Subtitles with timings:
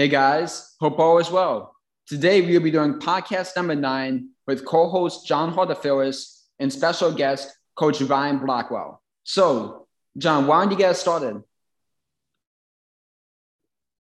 [0.00, 1.76] Hey guys, hope all is well.
[2.06, 7.54] Today we will be doing podcast number nine with co-host John Harder-Phillips and special guest
[7.76, 9.02] Coach Ryan Blackwell.
[9.24, 11.42] So, John, why don't you get us started?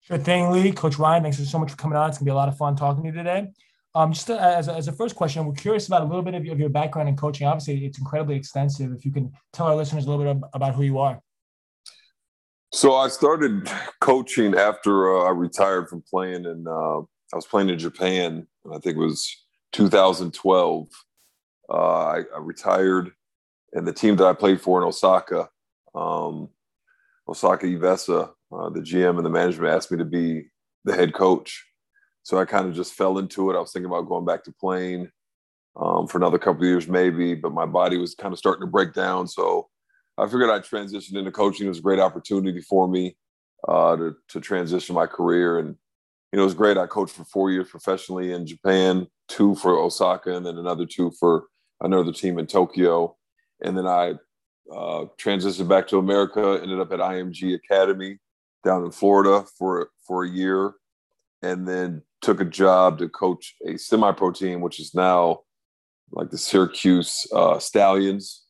[0.03, 0.71] Sure thing, Lee.
[0.71, 2.07] Coach Ryan, thanks so much for coming on.
[2.07, 3.51] It's gonna be a lot of fun talking to you today.
[3.93, 6.35] Um, just to, as, a, as a first question, we're curious about a little bit
[6.35, 7.47] of, of your background in coaching.
[7.47, 8.93] Obviously, it's incredibly extensive.
[8.93, 11.21] If you can tell our listeners a little bit about who you are.
[12.73, 13.69] So I started
[13.99, 18.47] coaching after uh, I retired from playing, and uh, I was playing in Japan.
[18.65, 19.29] I think it was
[19.73, 20.87] 2012.
[21.69, 23.11] Uh, I, I, retired,
[23.73, 25.49] and the team that I played for in Osaka,
[25.93, 26.47] um,
[27.27, 30.45] Osaka Evessa, uh, the GM and the management asked me to be
[30.85, 31.65] the head coach.
[32.23, 33.57] So I kind of just fell into it.
[33.57, 35.09] I was thinking about going back to playing
[35.75, 38.71] um, for another couple of years, maybe, but my body was kind of starting to
[38.71, 39.27] break down.
[39.27, 39.67] So
[40.21, 41.65] I figured I'd transition into coaching.
[41.65, 43.17] It was a great opportunity for me
[43.67, 45.57] uh, to, to transition my career.
[45.57, 45.75] And,
[46.31, 46.77] you know, it was great.
[46.77, 51.11] I coached for four years professionally in Japan, two for Osaka, and then another two
[51.19, 51.45] for
[51.81, 53.17] another team in Tokyo.
[53.63, 54.11] And then I
[54.71, 58.19] uh, transitioned back to America, ended up at IMG Academy
[58.63, 60.73] down in Florida for, for a year,
[61.41, 65.39] and then took a job to coach a semi-pro team, which is now
[66.11, 68.40] like the Syracuse uh, Stallions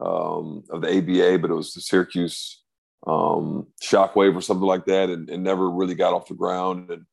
[0.00, 2.62] um, of the ABA, but it was the Syracuse
[3.06, 6.90] um, Shockwave or something like that, and, and, never really got off the ground.
[6.90, 7.04] And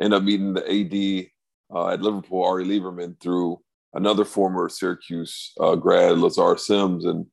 [0.00, 1.30] ended up meeting the
[1.70, 3.58] AD uh, at Liverpool, Ari Lieberman, through
[3.94, 7.26] another former Syracuse uh, grad, Lazar Sims, and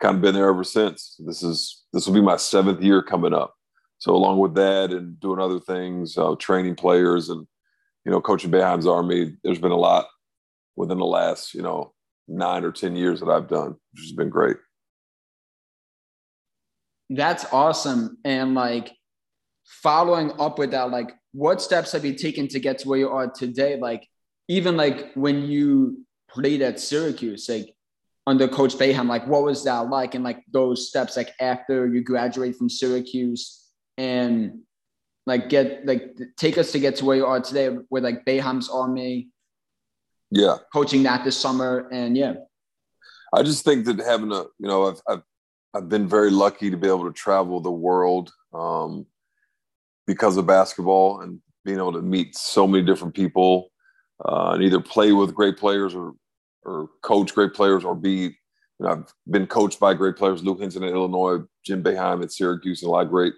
[0.00, 1.16] kind of been there ever since.
[1.24, 3.54] This is this will be my seventh year coming up.
[3.98, 7.46] So along with that and doing other things, uh, training players and
[8.04, 10.06] you know coaching Boeheim's Army, there's been a lot
[10.76, 11.92] within the last you know
[12.28, 14.56] nine or 10 years that I've done, which has been great.
[17.10, 18.18] That's awesome.
[18.24, 18.92] And like
[19.64, 23.08] following up with that, like what steps have you taken to get to where you
[23.10, 23.78] are today?
[23.78, 24.08] Like
[24.48, 27.74] even like when you played at Syracuse, like
[28.26, 30.14] under Coach Boeheim, like what was that like?
[30.14, 33.62] And like those steps, like after you graduate from Syracuse
[33.96, 34.60] and
[35.26, 38.68] like get like take us to get to where you are today with like Boeheim's
[38.68, 39.28] Army
[40.30, 40.56] yeah.
[40.72, 42.34] Coaching that this summer and yeah.
[43.34, 45.22] I just think that having a you know i've i've,
[45.74, 49.06] I've been very lucky to be able to travel the world um,
[50.06, 53.70] because of basketball and being able to meet so many different people
[54.24, 56.14] uh, and either play with great players or
[56.64, 58.32] or coach great players or be you
[58.80, 60.42] know i've been coached by great players.
[60.42, 63.34] Lou Henson in illinois jim Boeheim at syracuse and a lot of great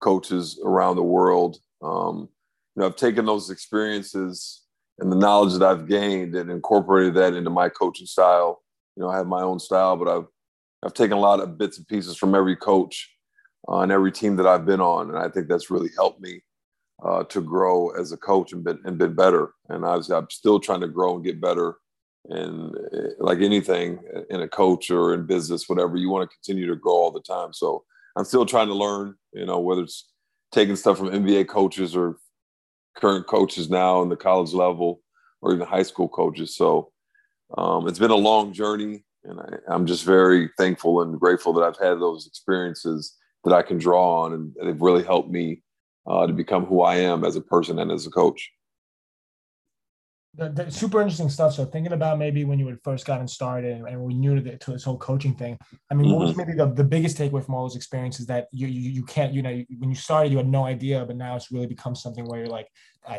[0.00, 1.58] coaches around the world.
[1.82, 2.28] Um,
[2.76, 4.62] you know i've taken those experiences
[4.98, 8.62] and the knowledge that I've gained and incorporated that into my coaching style.
[8.96, 10.26] You know, I have my own style, but I've
[10.84, 13.12] I've taken a lot of bits and pieces from every coach
[13.68, 16.42] uh, and every team that I've been on, and I think that's really helped me
[17.04, 19.52] uh, to grow as a coach and been and been better.
[19.68, 21.76] And I was, I'm still trying to grow and get better.
[22.30, 24.00] And uh, like anything
[24.30, 27.22] in a coach or in business, whatever, you want to continue to grow all the
[27.22, 27.52] time.
[27.52, 27.84] So
[28.16, 29.14] I'm still trying to learn.
[29.32, 30.10] You know, whether it's
[30.52, 32.18] taking stuff from NBA coaches or
[32.98, 35.00] current coaches now in the college level
[35.40, 36.56] or even high school coaches.
[36.56, 36.90] So
[37.56, 41.62] um, it's been a long journey, and I, am just very thankful and grateful that
[41.62, 45.62] I've had those experiences that I can draw on, and they've really helped me
[46.06, 48.50] uh, to become who I am as a person and as a coach
[50.34, 51.54] the, the super interesting stuff.
[51.54, 54.40] So thinking about maybe when you had first gotten started and, and were new to,
[54.40, 55.58] the, to this whole coaching thing.
[55.90, 56.14] I mean, mm-hmm.
[56.14, 56.38] what was mm-hmm.
[56.38, 59.42] maybe the, the biggest takeaway from all those experiences that you, you, you can't, you
[59.42, 62.24] know, you, when you started, you had no idea, but now it's really become something
[62.26, 62.68] where you're like,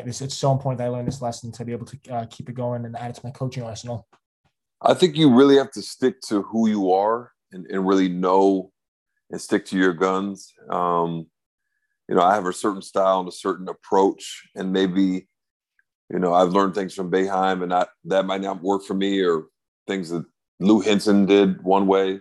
[0.04, 2.48] this, it's so important that I learned this lesson to be able to uh, keep
[2.48, 4.06] it going and add it to my coaching arsenal.
[4.80, 8.70] I think you really have to stick to who you are and, and really know
[9.30, 10.54] and stick to your guns.
[10.70, 11.26] Um,
[12.08, 15.28] you know, I have a certain style and a certain approach, and maybe
[16.10, 19.20] you know, I've learned things from Boeheim, and not, that might not work for me,
[19.20, 19.44] or
[19.86, 20.24] things that
[20.58, 22.20] Lou Henson did one way.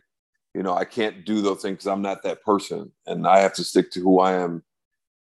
[0.54, 3.54] You know, I can't do those things because I'm not that person, and I have
[3.54, 4.64] to stick to who I am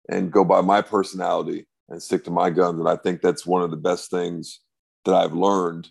[0.08, 2.80] and go by my personality and stick to my guns.
[2.80, 4.60] And I think that's one of the best things
[5.04, 5.88] that I've learned.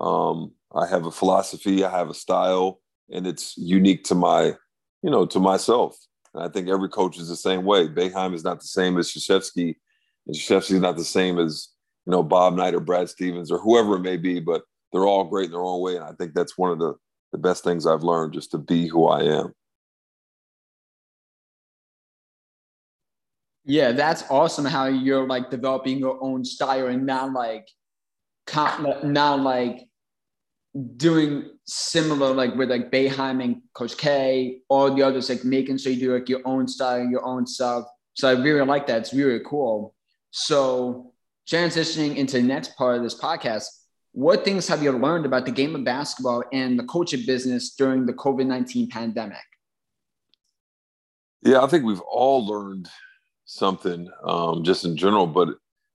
[0.00, 4.54] Um, I have a philosophy, I have a style, and it's unique to my,
[5.02, 5.96] you know, to myself.
[6.34, 7.88] And I think every coach is the same way.
[7.88, 9.76] Boeheim is not the same as Krzyzewski,
[10.26, 11.68] and Krzyzewski is not the same as
[12.08, 15.24] you know, Bob Knight or Brad Stevens or whoever it may be, but they're all
[15.24, 15.96] great in their own way.
[15.96, 16.94] And I think that's one of the,
[17.32, 19.52] the best things I've learned just to be who I am.
[23.66, 27.68] Yeah, that's awesome how you're like developing your own style and not like
[28.56, 29.86] not like
[30.96, 35.92] doing similar like with like Boeheim and Coach K, all the others like making sure
[35.92, 37.84] you do like your own style, your own stuff.
[38.14, 39.02] So I really like that.
[39.02, 39.94] It's really cool.
[40.30, 41.12] So,
[41.48, 43.66] transitioning into the next part of this podcast,
[44.12, 48.06] what things have you learned about the game of basketball and the coaching business during
[48.06, 49.38] the COVID 19 pandemic?
[51.42, 52.88] Yeah, I think we've all learned
[53.44, 55.48] something um, just in general, but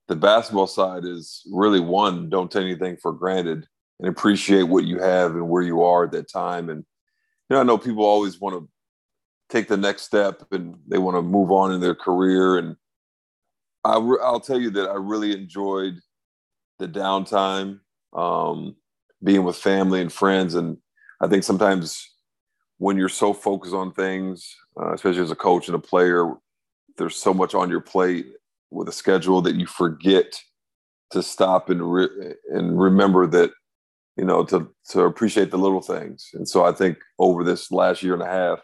[0.08, 3.68] the basketball side is really one, don't take anything for granted
[4.00, 6.70] and appreciate what you have and where you are at that time.
[6.70, 6.80] And,
[7.50, 8.70] you know, I know people always want to
[9.50, 12.58] take the next step and they want to move on in their career.
[12.58, 12.76] And
[13.84, 16.00] I, will tell you that I really enjoyed
[16.80, 17.80] the downtime,
[18.14, 18.76] um,
[19.24, 20.56] being with family and friends.
[20.56, 20.78] And
[21.22, 22.10] I think sometimes
[22.78, 26.34] when you're so focused on things, uh, especially as a coach and a player,
[26.98, 28.28] there's so much on your plate
[28.70, 30.40] with a schedule that you forget
[31.12, 33.52] to stop and re- and remember that
[34.18, 36.30] you know to to appreciate the little things.
[36.34, 38.60] And so I think over this last year and a half,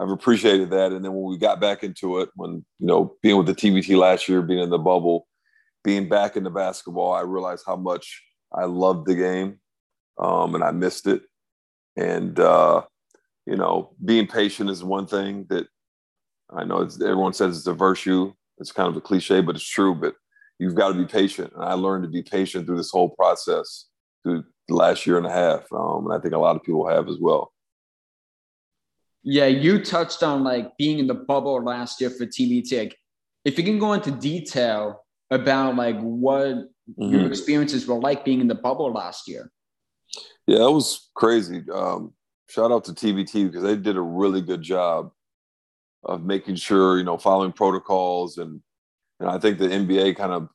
[0.00, 0.92] I've appreciated that.
[0.92, 3.96] And then when we got back into it, when you know being with the TBT
[3.96, 5.26] last year, being in the bubble,
[5.82, 8.22] being back into basketball, I realized how much
[8.52, 9.60] I loved the game,
[10.18, 11.22] um, and I missed it.
[11.96, 12.82] And uh,
[13.46, 15.66] you know, being patient is one thing that
[16.50, 18.32] I know everyone says it's a virtue.
[18.58, 19.94] It's kind of a cliche, but it's true.
[19.94, 20.14] But
[20.58, 23.86] you've got to be patient, and I learned to be patient through this whole process
[24.22, 26.88] through the last year and a half, um, and I think a lot of people
[26.88, 27.52] have as well.
[29.22, 32.78] Yeah, you touched on like being in the bubble last year for TBT.
[32.78, 32.96] Like,
[33.44, 37.02] if you can go into detail about like what mm-hmm.
[37.02, 39.50] your experiences were like being in the bubble last year.
[40.46, 41.62] Yeah, it was crazy.
[41.72, 42.14] Um,
[42.48, 45.10] shout out to TBT because they did a really good job
[46.04, 48.62] of making sure you know following protocols and
[49.20, 50.48] and I think the NBA kind of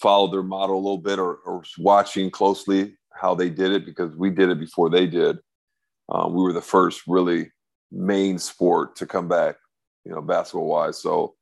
[0.00, 4.14] followed their model a little bit or, or watching closely how they did it because
[4.16, 5.38] we did it before they did.
[6.08, 7.50] Um, we were the first really
[7.94, 9.56] main sport to come back,
[10.04, 11.00] you know, basketball wise.
[11.00, 11.34] So,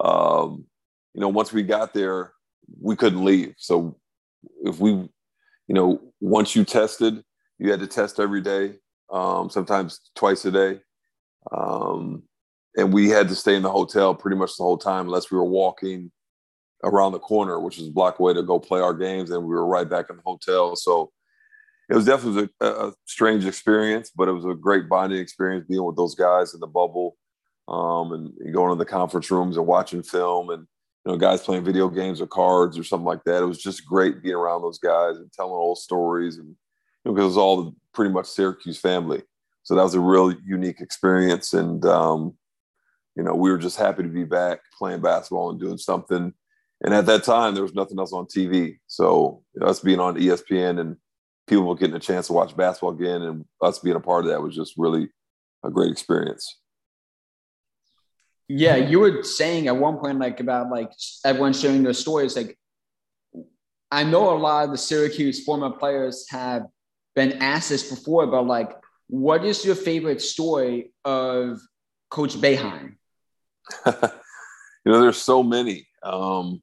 [0.00, 0.66] um,
[1.14, 2.32] you know, once we got there,
[2.80, 3.54] we couldn't leave.
[3.58, 3.96] So
[4.64, 5.10] if we, you
[5.74, 7.22] know, once you tested,
[7.58, 8.74] you had to test every day,
[9.10, 10.80] um, sometimes twice a day.
[11.50, 12.24] Um,
[12.76, 15.38] and we had to stay in the hotel pretty much the whole time unless we
[15.38, 16.10] were walking
[16.84, 19.54] around the corner, which was a block away to go play our games, and we
[19.54, 20.76] were right back in the hotel.
[20.76, 21.10] So
[21.88, 25.84] it was definitely a, a, strange experience, but it was a great bonding experience being
[25.84, 27.16] with those guys in the bubble,
[27.68, 30.66] um, and going to the conference rooms and watching film, and
[31.04, 33.42] you know, guys playing video games or cards or something like that.
[33.42, 36.56] It was just great being around those guys and telling old stories, and you
[37.04, 39.22] know, because it was all pretty much Syracuse family.
[39.62, 42.34] So that was a real unique experience, and um,
[43.14, 46.34] you know, we were just happy to be back playing basketball and doing something.
[46.82, 48.78] And at that time, there was nothing else on TV.
[48.86, 50.96] So us being on ESPN and
[51.46, 54.42] people getting a chance to watch basketball again and us being a part of that
[54.42, 55.08] was just really
[55.64, 56.58] a great experience.
[58.48, 60.90] Yeah, you were saying at one point, like about like
[61.24, 62.36] everyone sharing their stories.
[62.36, 62.56] Like,
[63.90, 66.66] I know a lot of the Syracuse former players have
[67.16, 68.70] been asked this before, but like,
[69.08, 71.60] what is your favorite story of
[72.10, 72.96] Coach Boeheim?
[73.86, 73.92] you
[74.92, 75.88] know, there's so many.
[76.02, 76.62] Um,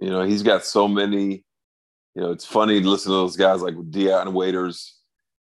[0.00, 1.44] you know, he's got so many.
[2.14, 4.98] You know, it's funny to listen to those guys like Dion Waiters,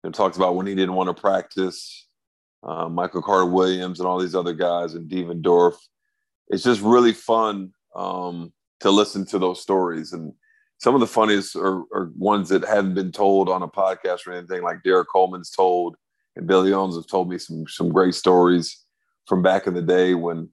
[0.03, 2.07] you know, talks about when he didn't want to practice,
[2.63, 5.75] uh, Michael Carter Williams, and all these other guys, and Devendorf.
[6.49, 10.13] It's just really fun um, to listen to those stories.
[10.13, 10.33] And
[10.79, 14.33] some of the funniest are, are, ones that haven't been told on a podcast or
[14.33, 15.97] anything, like Derrick Coleman's told,
[16.37, 18.85] and Billy Owens have told me some some great stories
[19.27, 20.49] from back in the day when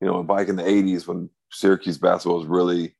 [0.00, 2.94] you know, back in the '80s when Syracuse basketball was really,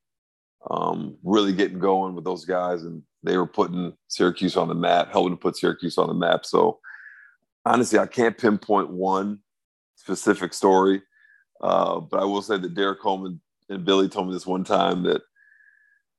[0.69, 5.11] um, really getting going with those guys, and they were putting Syracuse on the map,
[5.11, 6.45] helping to put Syracuse on the map.
[6.45, 6.79] So,
[7.65, 9.39] honestly, I can't pinpoint one
[9.95, 11.01] specific story,
[11.61, 15.03] uh, but I will say that Derrick Coleman and Billy told me this one time
[15.03, 15.21] that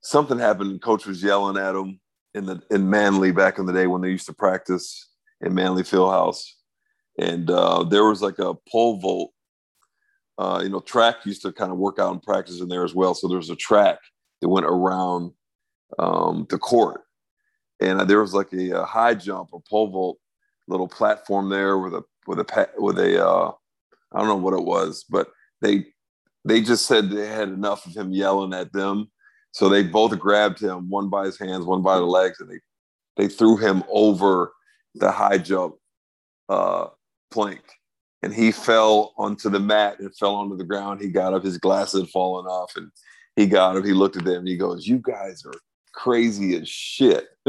[0.01, 0.81] something happened.
[0.81, 1.99] Coach was yelling at him
[2.33, 5.09] in the in Manley back in the day when they used to practice
[5.41, 6.43] in Manley Fieldhouse,
[7.19, 9.33] and uh, there was like a pole vault
[10.37, 12.93] uh, you know, track used to kind of work out and practice in there as
[12.93, 13.13] well.
[13.13, 13.97] So there was a track
[14.41, 15.31] that went around
[15.99, 17.01] um, the court,
[17.79, 20.17] and there was like a, a, high jump or pole vault
[20.67, 23.51] little platform there with a with a with a uh,
[24.13, 25.27] I don't know what it was, but
[25.61, 25.85] they
[26.45, 29.09] they just said they had enough of him yelling at them,
[29.51, 32.59] so they both grabbed him, one by his hands, one by the legs, and they
[33.15, 34.53] they threw him over
[34.95, 35.75] the high jump
[36.49, 36.87] uh,
[37.31, 37.61] plank.
[38.23, 41.01] And he fell onto the mat and fell onto the ground.
[41.01, 42.91] He got up, his glasses had fallen off, and
[43.37, 43.85] he got him.
[43.85, 45.53] He looked at them he goes, "You guys are
[45.93, 47.27] crazy as shit."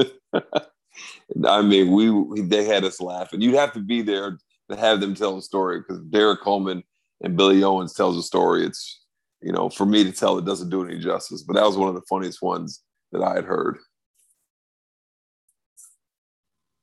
[1.44, 3.40] I mean, we, they had us laughing.
[3.40, 4.38] You'd have to be there
[4.70, 6.82] to have them tell the story because Derrick Coleman
[7.22, 8.64] and Billy Owens tells a story.
[8.64, 9.02] It's
[9.40, 11.42] you know, for me to tell, it doesn't do any justice.
[11.42, 13.78] But that was one of the funniest ones that I had heard.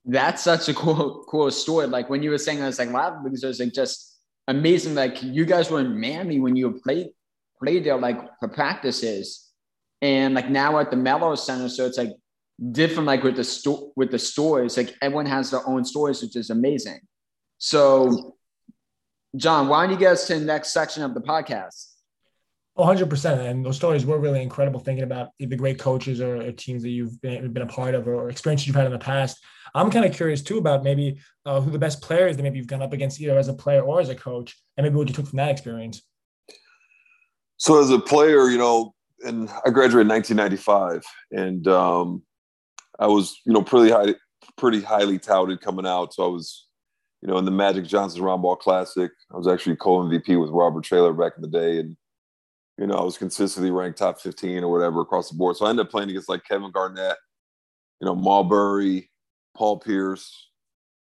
[0.05, 1.87] That's such a cool, cool story.
[1.87, 4.95] Like when you were saying, I was like, wow, because it was like just amazing.
[4.95, 7.09] Like you guys were in Miami when you played
[7.61, 9.51] played there, like for practices,
[10.01, 12.11] and like now at the Melo Center, so it's like
[12.71, 13.07] different.
[13.07, 16.49] Like with the store, with the stories, like everyone has their own stories, which is
[16.49, 16.99] amazing.
[17.57, 18.35] So,
[19.35, 21.95] John, why don't you get us to the next section of the podcast?
[22.77, 23.39] 100%.
[23.39, 26.89] And those stories were really incredible thinking about the great coaches or, or teams that
[26.89, 29.41] you've been, been, a part of or experiences you've had in the past.
[29.73, 32.67] I'm kind of curious too about maybe uh, who the best players that maybe you've
[32.67, 35.13] gone up against either as a player or as a coach, and maybe what you
[35.13, 36.01] took from that experience.
[37.65, 42.21] So, as a player, you know, and I graduated in 1995, and um,
[42.99, 44.13] I was, you know, pretty high,
[44.55, 46.13] pretty highly touted coming out.
[46.13, 46.67] So I was,
[47.23, 49.09] you know, in the Magic Johnson Roundball Classic.
[49.33, 51.97] I was actually co MVP with Robert Traylor back in the day, and
[52.77, 55.57] you know, I was consistently ranked top 15 or whatever across the board.
[55.57, 57.17] So I ended up playing against like Kevin Garnett,
[57.99, 59.09] you know, Marbury,
[59.57, 60.49] Paul Pierce,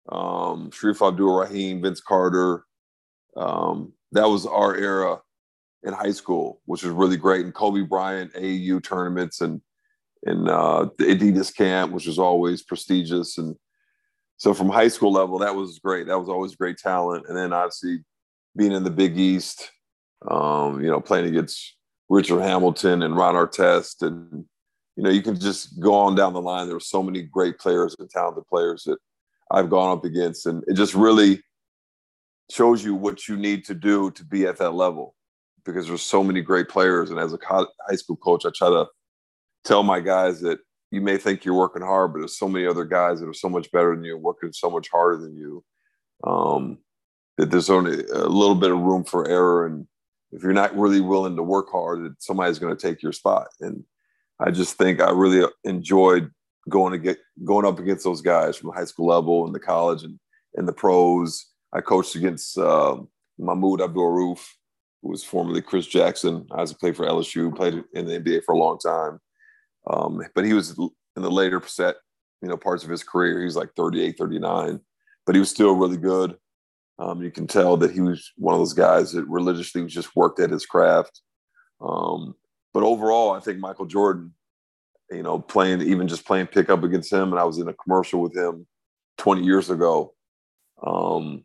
[0.09, 2.63] um, Shareef Abdur-Rahim, Vince Carter.
[3.35, 5.19] Um, that was our era
[5.83, 7.45] in high school, which was really great.
[7.45, 9.61] And Kobe Bryant, AAU tournaments, and
[10.25, 13.37] and uh, the Adidas camp, which was always prestigious.
[13.37, 13.55] And
[14.37, 16.07] so from high school level, that was great.
[16.07, 17.25] That was always great talent.
[17.27, 17.99] And then obviously
[18.55, 19.71] being in the Big East,
[20.29, 21.75] um, you know, playing against
[22.09, 24.01] Richard Hamilton and Ron Artest.
[24.01, 24.45] And,
[24.95, 26.65] you know, you can just go on down the line.
[26.65, 28.97] There were so many great players and talented players that
[29.51, 30.47] I've gone up against.
[30.47, 31.41] And it just really
[32.49, 35.13] shows you what you need to do to be at that level
[35.67, 37.11] because there's so many great players.
[37.11, 38.87] And as a high school coach, I try to
[39.63, 40.59] tell my guys that
[40.89, 43.49] you may think you're working hard, but there's so many other guys that are so
[43.49, 45.63] much better than you, working so much harder than you,
[46.23, 46.77] um,
[47.37, 49.65] that there's only a little bit of room for error.
[49.65, 49.85] And
[50.31, 53.49] if you're not really willing to work hard, that somebody's going to take your spot.
[53.59, 53.83] And
[54.39, 56.31] I just think I really enjoyed
[56.69, 59.59] going to get going up against those guys from the high school level and the
[59.59, 60.19] college and,
[60.55, 61.45] and the pros.
[61.73, 62.97] I coached against uh,
[63.37, 64.45] Mahmoud Abdul Rauf,
[65.01, 66.47] who was formerly Chris Jackson.
[66.51, 69.19] I was played for LSU, played in the NBA for a long time.
[69.89, 71.95] Um, but he was in the later set,
[72.41, 73.39] you know, parts of his career.
[73.39, 74.79] He was like 38, 39,
[75.25, 76.37] but he was still really good.
[76.99, 80.39] Um, you can tell that he was one of those guys that religiously just worked
[80.39, 81.21] at his craft.
[81.79, 82.33] Um,
[82.73, 84.33] but overall, I think Michael Jordan,
[85.11, 88.21] you know, playing even just playing pickup against him, and I was in a commercial
[88.21, 88.65] with him
[89.19, 90.13] 20 years ago,
[90.85, 91.43] um,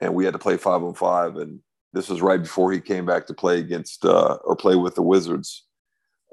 [0.00, 1.60] and we had to play five on five, and
[1.94, 5.02] this was right before he came back to play against uh, or play with the
[5.02, 5.64] Wizards.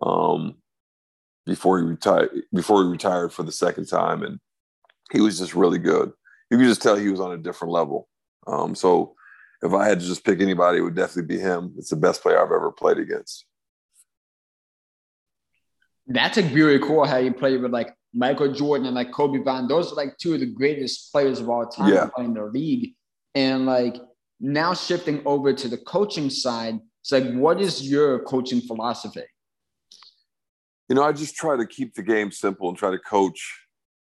[0.01, 0.55] Um,
[1.45, 4.39] before he retired before he retired for the second time, and
[5.11, 6.11] he was just really good.
[6.49, 8.09] You could just tell he was on a different level.
[8.47, 9.15] Um, so
[9.61, 11.73] if I had to just pick anybody, it would definitely be him.
[11.77, 13.45] It's the best player I've ever played against.
[16.07, 19.69] That's like really cool how you play with like Michael Jordan and like Kobe Bryant.
[19.69, 22.09] Those are like two of the greatest players of all time yeah.
[22.17, 22.95] in the league.
[23.33, 23.95] And like
[24.41, 29.23] now shifting over to the coaching side, it's like, what is your coaching philosophy?
[30.91, 33.65] you know, I just try to keep the game simple and try to coach.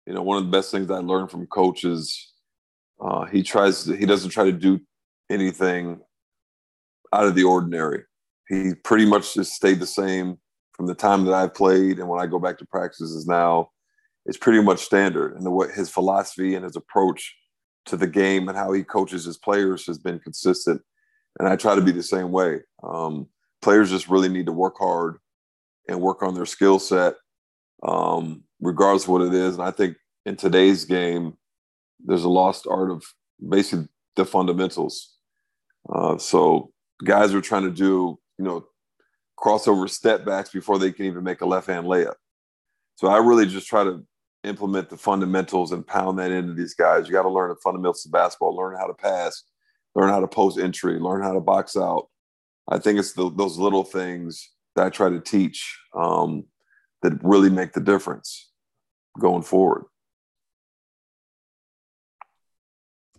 [0.04, 2.35] You know, one of the best things I learned from coaches,
[3.00, 4.78] uh, he tries to, he doesn't try to do
[5.30, 6.00] anything
[7.14, 8.02] out of the ordinary.
[8.50, 10.37] He pretty much just stayed the same
[10.75, 13.71] from the time that I've played and when I go back to practices now.
[14.26, 17.35] It's pretty much standard, and the way his philosophy and his approach
[17.87, 20.83] to the game and how he coaches his players has been consistent.
[21.38, 22.61] And I try to be the same way.
[22.83, 23.28] Um,
[23.62, 25.19] players just really need to work hard
[25.88, 27.14] and work on their skill set,
[27.83, 29.55] um, regardless of what it is.
[29.55, 31.37] And I think in today's game,
[32.05, 33.05] there's a lost art of
[33.47, 35.14] basically the fundamentals.
[35.93, 36.73] Uh, so
[37.05, 38.66] guys are trying to do, you know,
[39.38, 42.14] crossover step backs before they can even make a left hand layup.
[42.97, 44.05] So I really just try to
[44.47, 47.07] implement the fundamentals and pound that into these guys.
[47.07, 49.43] You got to learn the fundamentals of basketball, learn how to pass,
[49.95, 52.09] learn how to post entry, learn how to box out.
[52.69, 56.45] I think it's the, those little things that I try to teach um,
[57.03, 58.50] that really make the difference
[59.19, 59.85] going forward.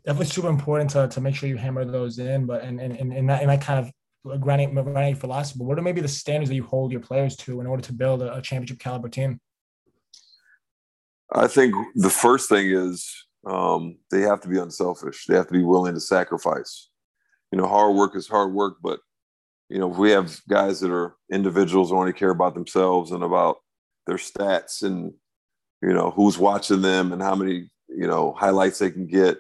[0.06, 3.30] Definitely super important to, to make sure you hammer those in, but and and, and
[3.30, 3.92] that and that kind of
[4.40, 5.60] granite granite philosophy.
[5.60, 8.22] What are maybe the standards that you hold your players to in order to build
[8.22, 9.42] a, a championship caliber team?
[11.34, 13.10] I think the first thing is
[13.46, 15.26] um, they have to be unselfish.
[15.26, 16.90] They have to be willing to sacrifice.
[17.52, 19.00] You know, hard work is hard work, but
[19.70, 23.24] you know, if we have guys that are individuals who only care about themselves and
[23.24, 23.58] about
[24.06, 25.14] their stats and,
[25.82, 29.38] you know, who's watching them and how many, you know, highlights they can get,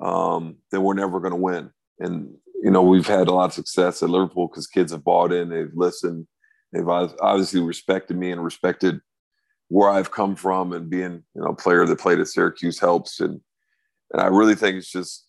[0.00, 1.70] um, then we're never going to win.
[1.98, 5.32] And you know, we've had a lot of success at Liverpool because kids have bought
[5.32, 6.26] in, they've listened,
[6.72, 9.00] they've obviously respected me and respected
[9.70, 13.20] where I've come from, and being you know a player that played at Syracuse helps,
[13.20, 13.40] and
[14.12, 15.26] and I really think it's just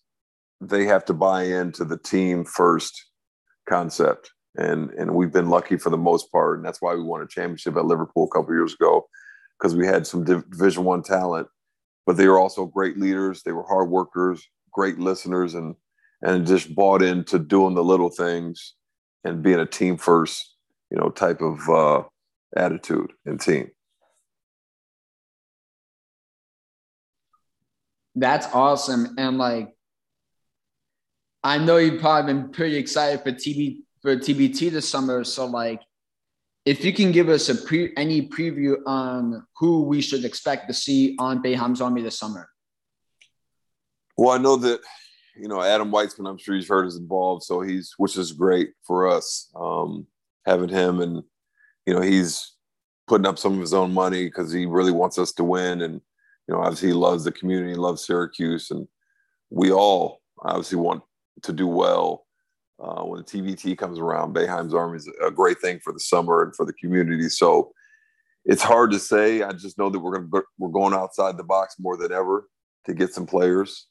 [0.60, 3.06] they have to buy into the team first
[3.68, 7.22] concept, and and we've been lucky for the most part, and that's why we won
[7.22, 9.06] a championship at Liverpool a couple years ago
[9.58, 11.46] because we had some Division One talent,
[12.04, 15.76] but they were also great leaders, they were hard workers, great listeners, and
[16.22, 18.74] and just bought into doing the little things
[19.24, 20.56] and being a team first,
[20.90, 22.02] you know, type of uh,
[22.56, 23.70] attitude and team.
[28.14, 29.14] That's awesome.
[29.18, 29.74] And like,
[31.42, 35.24] I know you've probably been pretty excited for TB for TBT this summer.
[35.24, 35.80] So like,
[36.64, 40.74] if you can give us a pre any preview on who we should expect to
[40.74, 42.48] see on Boeheim's Army this summer.
[44.16, 44.80] Well, I know that
[45.36, 47.42] you know, Adam Weitsman, I'm sure he's heard is involved.
[47.44, 50.06] So he's, which is great for us, um,
[50.44, 51.00] having him.
[51.00, 51.22] And,
[51.86, 52.52] you know, he's
[53.06, 55.82] putting up some of his own money because he really wants us to win.
[55.82, 56.00] And,
[56.48, 58.70] you know, obviously he loves the community, loves Syracuse.
[58.70, 58.86] And
[59.50, 61.02] we all obviously want
[61.42, 62.26] to do well.
[62.82, 66.42] Uh, when the TBT comes around, Boeheim's Army is a great thing for the summer
[66.42, 67.28] and for the community.
[67.28, 67.72] So
[68.44, 69.42] it's hard to say.
[69.42, 72.48] I just know that we're going we're going outside the box more than ever
[72.86, 73.86] to get some players.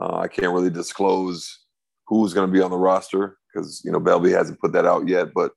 [0.00, 1.64] Uh, I can't really disclose
[2.06, 5.08] who's going to be on the roster because you know Belby hasn't put that out
[5.08, 5.34] yet.
[5.34, 5.52] But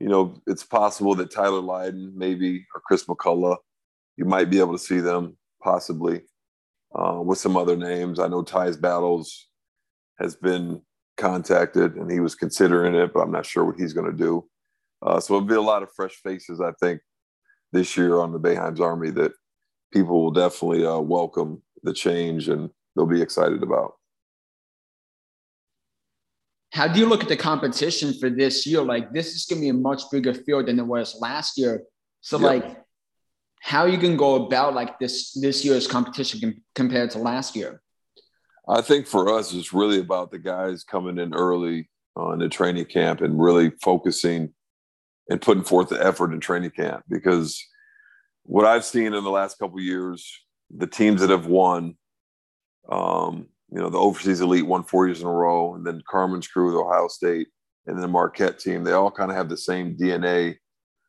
[0.00, 3.56] you know, it's possible that Tyler Lydon, maybe, or Chris McCullough,
[4.16, 6.22] you might be able to see them possibly
[6.94, 8.18] uh, with some other names.
[8.18, 9.48] I know Tyus Battles
[10.18, 10.82] has been
[11.16, 14.48] contacted and he was considering it, but I'm not sure what he's going to do.
[15.02, 17.00] Uh, so it'll be a lot of fresh faces, I think,
[17.72, 19.32] this year on the Boeheim's Army that
[19.92, 23.92] people will definitely uh, welcome the change and they'll be excited about.
[26.72, 28.82] How do you look at the competition for this year?
[28.82, 31.82] Like this is going to be a much bigger field than it was last year.
[32.20, 32.64] So yep.
[32.64, 32.76] like,
[33.60, 37.82] how you can go about like this this year's competition com- compared to last year?
[38.68, 42.84] I think for us, it's really about the guys coming in early on the training
[42.86, 44.52] camp and really focusing
[45.30, 47.62] and putting forth the effort in training camp because
[48.42, 50.30] what I've seen in the last couple years,
[50.70, 51.96] the teams that have won
[52.88, 56.48] um, you know, the overseas elite won four years in a row, and then Carmen's
[56.48, 57.48] crew, the Ohio State,
[57.86, 58.82] and then the Marquette team.
[58.82, 60.56] They all kind of have the same DNA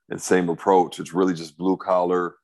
[0.10, 1.00] and same approach.
[1.00, 2.36] It's really just blue collar.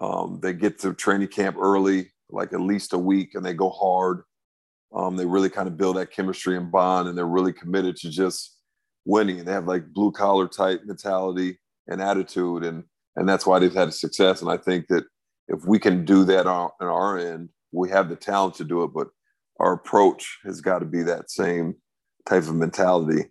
[0.00, 3.68] Um, they get to training camp early, like at least a week, and they go
[3.70, 4.22] hard.
[4.94, 8.10] Um, they really kind of build that chemistry and bond, and they're really committed to
[8.10, 8.56] just
[9.04, 9.38] winning.
[9.38, 12.84] And they have like blue collar type mentality and attitude, and
[13.16, 14.40] and that's why they've had success.
[14.40, 15.04] And I think that
[15.48, 18.82] if we can do that on, on our end, we have the talent to do
[18.84, 19.08] it, but
[19.58, 21.74] our approach has got to be that same
[22.26, 23.24] type of mentality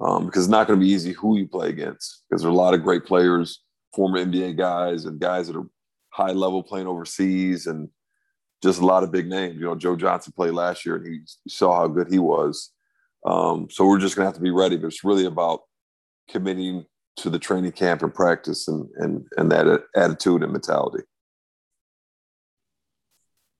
[0.00, 2.54] um, because it's not going to be easy who you play against because there are
[2.54, 3.62] a lot of great players,
[3.94, 5.66] former NBA guys, and guys that are
[6.12, 7.88] high level playing overseas, and
[8.62, 9.56] just a lot of big names.
[9.56, 12.70] You know, Joe Johnson played last year, and he saw how good he was.
[13.24, 14.76] Um, so we're just going to have to be ready.
[14.76, 15.60] But it's really about
[16.28, 16.84] committing
[17.16, 21.04] to the training camp and practice, and and and that attitude and mentality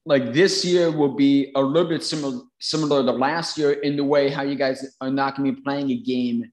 [0.04, 4.04] like this year will be a little bit similar similar to last year in the
[4.04, 6.44] way how you guys are not going to be playing a game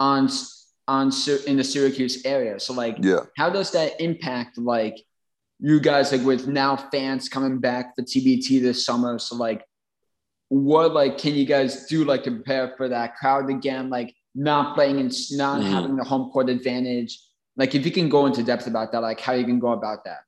[0.00, 0.28] on
[0.86, 1.10] on
[1.46, 2.58] in the Syracuse area.
[2.58, 4.96] So like, yeah, how does that impact like
[5.60, 9.18] you guys like with now fans coming back for TBT this summer?
[9.18, 9.64] So like,
[10.48, 13.90] what like can you guys do like to prepare for that crowd again?
[13.90, 15.72] Like not playing and not mm-hmm.
[15.72, 17.20] having the home court advantage.
[17.56, 20.04] Like if you can go into depth about that, like how you can go about
[20.04, 20.20] that.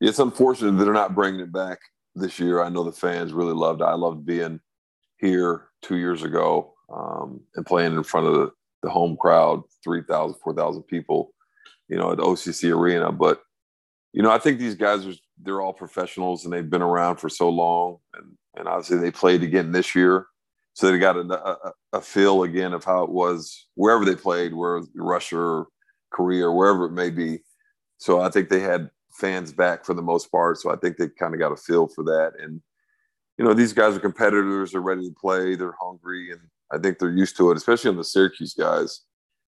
[0.00, 1.78] It's unfortunate that they're not bringing it back
[2.14, 2.62] this year.
[2.62, 3.84] I know the fans really loved it.
[3.84, 4.60] I loved being
[5.18, 10.38] here two years ago um, and playing in front of the, the home crowd, 3,000,
[10.42, 11.32] 4,000 people,
[11.88, 13.12] you know, at the OCC Arena.
[13.12, 13.42] But,
[14.12, 17.28] you know, I think these guys are, they're all professionals and they've been around for
[17.28, 17.98] so long.
[18.14, 20.26] And, and obviously they played again this year.
[20.74, 24.54] So they got a, a, a feel again of how it was wherever they played,
[24.54, 25.66] where Russia or
[26.10, 27.40] Korea or wherever it may be.
[27.98, 30.58] So I think they had fans back for the most part.
[30.58, 32.32] So I think they kind of got a feel for that.
[32.40, 32.60] And,
[33.36, 34.72] you know, these guys are competitors.
[34.72, 35.54] They're ready to play.
[35.54, 36.30] They're hungry.
[36.32, 36.40] And
[36.72, 39.02] I think they're used to it, especially on the Syracuse guys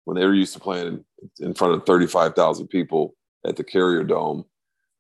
[0.06, 1.06] when they were used to playing in,
[1.40, 3.16] in front of 35,000 people
[3.46, 4.46] at the Carrier Dome.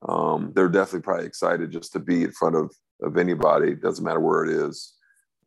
[0.08, 3.76] Um, they're definitely probably excited just to be in front of, of anybody.
[3.76, 4.94] Doesn't matter where it is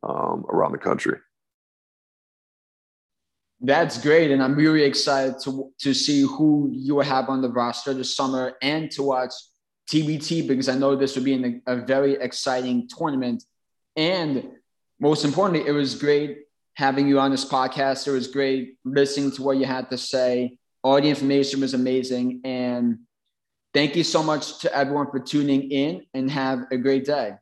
[0.02, 1.18] um, around the country.
[3.64, 7.94] That's great, and I'm really excited to to see who you have on the roster
[7.94, 9.32] this summer and to watch
[9.88, 13.44] TBT because I know this will be a very exciting tournament.
[13.96, 14.50] And
[15.00, 16.38] most importantly, it was great
[16.74, 18.08] having you on this podcast.
[18.08, 20.58] It was great listening to what you had to say.
[20.82, 22.40] All the information was amazing.
[22.44, 23.00] And
[23.74, 27.34] thank you so much to everyone for tuning in and have a great day.